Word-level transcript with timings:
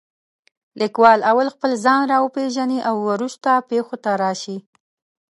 لیکوال 0.79 1.19
اول 1.31 1.47
خپله 1.55 1.75
ځان 1.85 2.01
را 2.11 2.17
وپېژنې 2.21 2.79
او 2.89 2.95
وروسته 3.09 3.49
پېښو 3.69 3.95
ته 4.03 4.11
راشي. 4.23 4.57